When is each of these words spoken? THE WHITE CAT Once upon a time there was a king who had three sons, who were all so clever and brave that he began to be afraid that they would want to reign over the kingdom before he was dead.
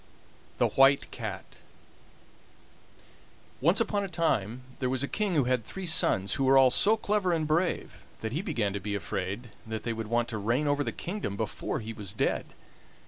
THE 0.57 0.69
WHITE 0.69 1.11
CAT 1.11 1.57
Once 3.61 3.79
upon 3.79 4.03
a 4.03 4.07
time 4.07 4.63
there 4.79 4.89
was 4.89 5.03
a 5.03 5.07
king 5.07 5.35
who 5.35 5.43
had 5.43 5.63
three 5.63 5.85
sons, 5.85 6.33
who 6.33 6.43
were 6.43 6.57
all 6.57 6.71
so 6.71 6.97
clever 6.97 7.31
and 7.31 7.45
brave 7.45 8.03
that 8.21 8.31
he 8.33 8.41
began 8.41 8.73
to 8.73 8.79
be 8.79 8.95
afraid 8.95 9.51
that 9.67 9.83
they 9.83 9.93
would 9.93 10.07
want 10.07 10.27
to 10.29 10.39
reign 10.39 10.65
over 10.65 10.83
the 10.83 10.91
kingdom 10.91 11.37
before 11.37 11.81
he 11.81 11.93
was 11.93 12.13
dead. 12.15 12.45